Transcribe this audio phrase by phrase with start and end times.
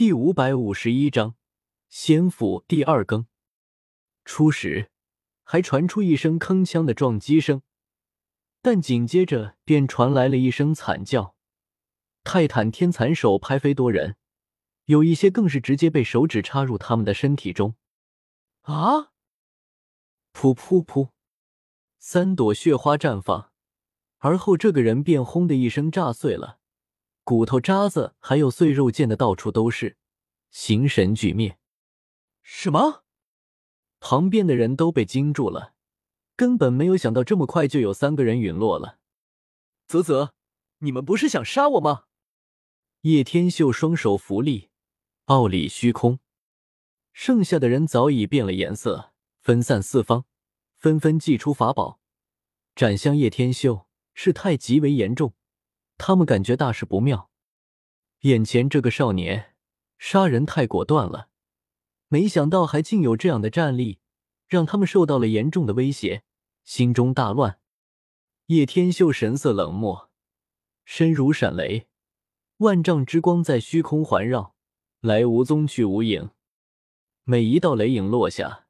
[0.00, 1.34] 第五百五十一章
[1.90, 3.26] 仙府第二更。
[4.24, 4.90] 初时
[5.42, 7.60] 还传出一声铿锵的撞击声，
[8.62, 11.36] 但紧接着便传来了一声惨叫。
[12.24, 14.16] 泰坦天蚕手拍飞多人，
[14.86, 17.74] 有一些更是直接被手指插入他们的身体中。
[18.62, 19.12] 啊！
[20.32, 21.10] 噗噗噗，
[21.98, 23.52] 三朵血花绽放，
[24.16, 26.56] 而后这个人便轰的一声炸碎了。
[27.30, 29.96] 骨头渣子还有碎肉溅的到处都是，
[30.50, 31.60] 形神俱灭。
[32.42, 33.04] 什么？
[34.00, 35.74] 旁边的人都被惊住了，
[36.34, 38.98] 根本没有想到这么快就有三个人陨落了。
[39.86, 40.32] 啧啧，
[40.78, 42.06] 你们不是想杀我吗？
[43.02, 44.70] 叶天秀双手扶立，
[45.26, 46.18] 傲立虚空。
[47.12, 50.24] 剩下的人早已变了颜色，分散四方，
[50.74, 52.00] 纷纷祭出法宝，
[52.74, 53.86] 斩向叶天秀。
[54.14, 55.32] 事态极为严重。
[56.02, 57.28] 他们感觉大事不妙，
[58.20, 59.54] 眼前这个少年
[59.98, 61.28] 杀人太果断了，
[62.08, 63.98] 没想到还竟有这样的战力，
[64.48, 66.22] 让他们受到了严重的威胁，
[66.64, 67.60] 心中大乱。
[68.46, 70.10] 叶天秀神色冷漠，
[70.86, 71.86] 身如闪雷，
[72.56, 74.54] 万丈之光在虚空环绕，
[75.00, 76.30] 来无踪去无影。
[77.24, 78.66] 每一道雷影落下，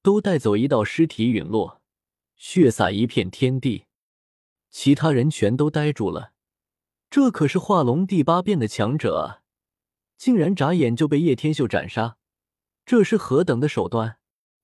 [0.00, 1.82] 都带走一道尸体陨落，
[2.36, 3.86] 血洒一片天地。
[4.70, 6.34] 其他人全都呆住了。
[7.10, 9.42] 这可是化龙第八变的强者啊，
[10.16, 12.18] 竟然眨眼就被叶天秀斩杀，
[12.84, 14.18] 这是何等的手段，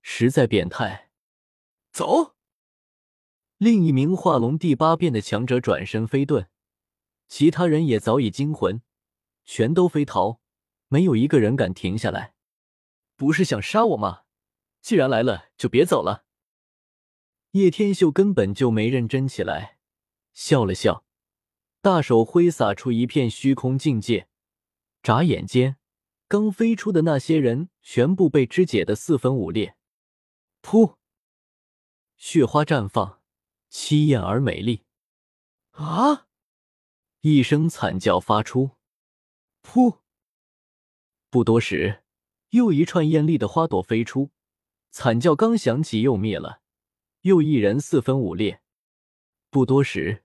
[0.00, 1.10] 实在变态！
[1.92, 2.34] 走！
[3.58, 6.46] 另一名化龙第八变的强者转身飞遁，
[7.28, 8.80] 其他人也早已惊魂，
[9.44, 10.40] 全都飞逃，
[10.88, 12.34] 没有一个人敢停下来。
[13.16, 14.22] 不是想杀我吗？
[14.80, 16.24] 既然来了，就别走了。
[17.50, 19.76] 叶天秀根本就没认真起来，
[20.32, 21.04] 笑了笑。
[21.82, 24.28] 大手挥洒出一片虚空境界，
[25.02, 25.78] 眨眼间，
[26.28, 29.76] 刚飞出的那些人全部被肢解的四分五裂。
[30.60, 30.96] 噗！
[32.16, 33.22] 血花绽放，
[33.70, 34.84] 凄艳而美丽。
[35.70, 36.26] 啊！
[37.22, 38.72] 一声惨叫发出。
[39.62, 40.00] 噗！
[41.30, 42.02] 不多时，
[42.50, 44.30] 又一串艳丽的花朵飞出，
[44.90, 46.60] 惨叫刚响起又灭了，
[47.22, 48.60] 又一人四分五裂。
[49.48, 50.24] 不多时。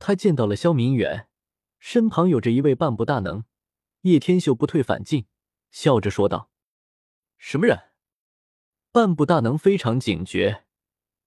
[0.00, 1.28] 他见到了萧明远，
[1.78, 3.44] 身旁有着一位半步大能。
[4.00, 5.26] 叶天秀不退反进，
[5.70, 6.50] 笑着说道
[7.36, 7.90] ：“什么人？”
[8.90, 10.64] 半步大能非常警觉，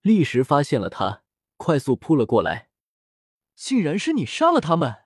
[0.01, 1.23] 立时发现了他，
[1.55, 2.69] 快速扑了过来。
[3.55, 5.03] 竟然是你杀了他们！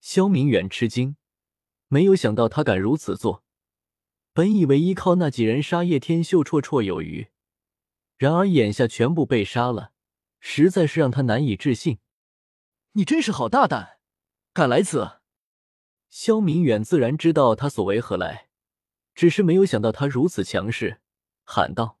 [0.00, 1.16] 萧明远吃惊，
[1.86, 3.44] 没有想到他敢如此做。
[4.32, 7.28] 本以为依靠那几人杀叶天秀绰绰有余，
[8.16, 9.92] 然而眼下全部被杀了，
[10.40, 12.00] 实在是让他难以置信。
[12.96, 13.98] 你真是好大胆，
[14.52, 15.20] 敢来此！
[16.08, 18.48] 萧明远自然知道他所为何来，
[19.16, 21.00] 只是没有想到他如此强势，
[21.42, 21.98] 喊道：“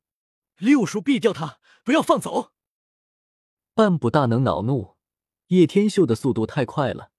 [0.56, 2.52] 六叔毙掉他，不要放走！”
[3.74, 4.94] 半步大能恼怒，
[5.48, 7.10] 叶天秀的速度太快了，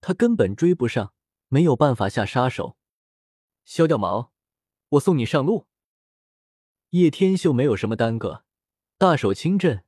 [0.00, 1.14] 他根本追不上，
[1.46, 2.76] 没有办法下杀手。
[3.64, 4.32] 萧掉毛，
[4.88, 5.68] 我送你上路。
[6.90, 8.44] 叶天秀没有什么耽搁，
[8.98, 9.84] 大手轻震，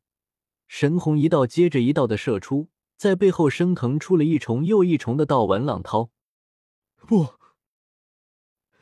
[0.68, 2.70] 神虹一道接着一道的射出。
[2.96, 6.10] 在背后升腾出了一重又一重的道纹浪涛。
[6.96, 7.34] 不，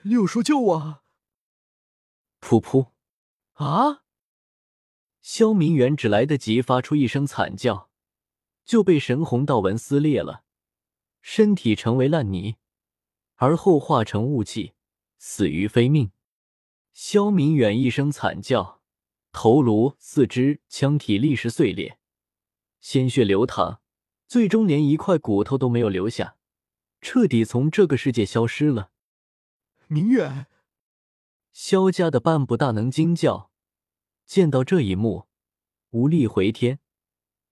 [0.02, 1.02] 六叔救我！
[2.40, 2.90] 噗噗！
[3.54, 4.04] 啊！
[5.20, 7.90] 萧明远只来得及发出一声惨叫，
[8.64, 10.44] 就被神红道纹撕裂了，
[11.20, 12.56] 身体成为烂泥，
[13.36, 14.74] 而后化成雾气，
[15.18, 16.10] 死于非命。
[16.92, 18.82] 萧明远一声惨叫，
[19.30, 21.98] 头颅、四肢、枪体立时碎裂，
[22.80, 23.81] 鲜血流淌。
[24.32, 26.38] 最终连一块骨头都没有留下，
[27.02, 28.90] 彻底从这个世界消失了。
[29.88, 30.46] 明远，
[31.52, 33.50] 萧家的半步大能惊叫，
[34.24, 35.26] 见到这一幕，
[35.90, 36.78] 无力回天。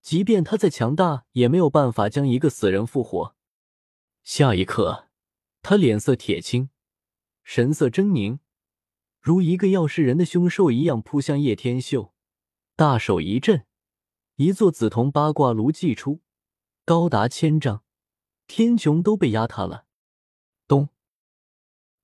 [0.01, 3.37] 即便他再强大，也没有办法将一个死人复活。
[4.23, 5.11] 下一刻，
[5.61, 6.71] 他脸色铁青，
[7.45, 8.39] 神色狰狞，
[9.21, 12.15] 如一个要噬人的凶兽一样扑向叶天秀，
[12.75, 13.67] 大手一震，
[14.37, 16.23] 一座紫铜八卦炉祭出。
[16.91, 17.85] 高达千丈，
[18.49, 19.87] 天穹都被压塌了。
[20.67, 20.89] 咚！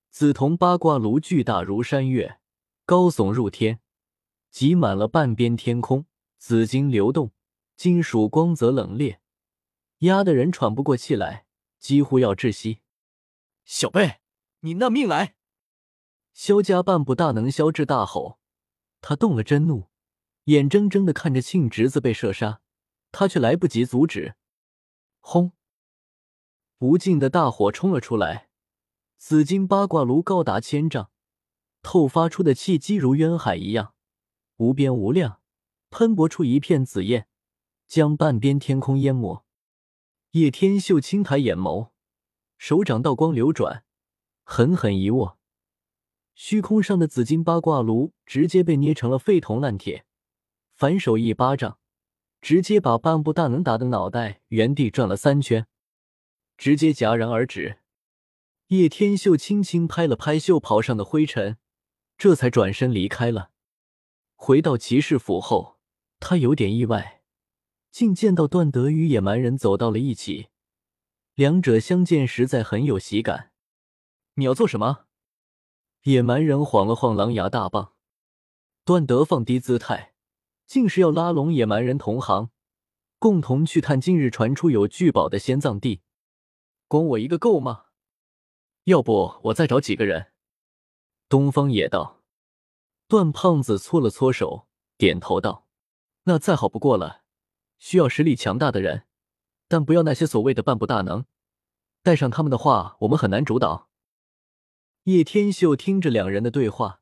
[0.09, 2.39] 紫铜八卦炉巨大如山岳，
[2.85, 3.81] 高耸入天，
[4.49, 6.05] 挤满了半边天空。
[6.37, 7.33] 紫金流动，
[7.75, 9.17] 金属光泽冷冽，
[9.97, 11.45] 压得人喘不过气来，
[11.79, 12.79] 几乎要窒息。
[13.65, 14.21] 小贝，
[14.61, 15.35] 你那命来！
[16.31, 18.39] 萧家半步大能萧志大吼，
[19.01, 19.89] 他动了真怒，
[20.45, 22.61] 眼睁睁的看着庆侄子被射杀，
[23.11, 24.35] 他却来不及阻止。
[25.29, 25.51] 轰！
[26.77, 28.47] 无尽的大火冲了出来，
[29.17, 31.09] 紫金八卦炉高达千丈，
[31.81, 33.93] 透发出的气机如渊海一样
[34.55, 35.41] 无边无量，
[35.89, 37.27] 喷薄出一片紫焰，
[37.87, 39.45] 将半边天空淹没。
[40.31, 41.89] 叶天秀轻抬眼眸，
[42.57, 43.83] 手掌道光流转，
[44.45, 45.37] 狠狠一握，
[46.35, 50.05] 虚空上的紫金八卦炉直接被捏成了废铜烂铁。
[50.73, 51.79] 反手一巴掌，
[52.41, 55.67] 直接把半步大能打的脑袋原地转了三圈，
[56.57, 57.79] 直接戛然而止。
[58.67, 61.57] 叶天秀轻轻拍了拍袖袍上的灰尘，
[62.17, 63.51] 这才转身离开了。
[64.35, 65.79] 回到骑士府后，
[66.19, 67.21] 他有点意外，
[67.91, 70.49] 竟见到段德与野蛮人走到了一起。
[71.35, 73.51] 两者相见实在很有喜感。
[74.35, 75.05] 你要做什么？
[76.03, 77.93] 野蛮人晃了晃狼牙大棒，
[78.83, 80.13] 段德放低姿态，
[80.67, 82.51] 竟是要拉拢野蛮人同行，
[83.17, 86.01] 共同去探今日传出有巨宝的仙葬地。
[86.89, 87.85] 光我一个够吗？
[88.83, 90.33] 要不我再找几个人。
[91.29, 92.21] 东方野道，
[93.07, 94.67] 段胖子搓了搓手，
[94.97, 95.67] 点头道
[96.23, 97.23] ：“那再好不过了。
[97.77, 99.03] 需要实力强大的人，
[99.67, 101.25] 但不要那些所谓的半步大能。
[102.03, 103.89] 带上他们的话，我们很难主导。”
[105.03, 107.01] 叶天秀听着两人的对话，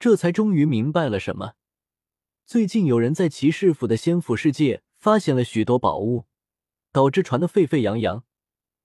[0.00, 1.54] 这才终于明白了什么。
[2.46, 6.26] 最近有人在骑士府的仙府世界发现了许多宝物，
[6.92, 8.22] 导致传得沸沸扬扬。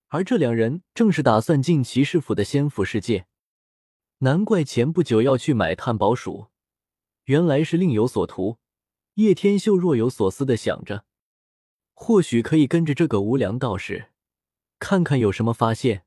[0.08, 3.26] 而这两人正是打算进骑士府的仙府世界，
[4.18, 6.48] 难怪前不久要去买探宝鼠，
[7.26, 8.58] 原来是另有所图。
[9.14, 11.04] 叶天秀若有所思的想着，
[11.94, 14.08] 或许可以跟着这个无良道士，
[14.80, 16.04] 看看有什么发现，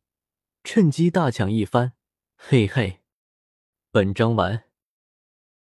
[0.66, 1.94] 趁机大抢一番。
[2.36, 3.00] 嘿嘿，
[3.92, 4.65] 本章完。